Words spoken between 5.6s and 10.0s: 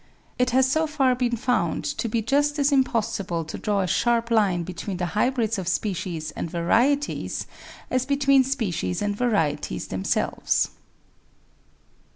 species and varieties as between species and varieties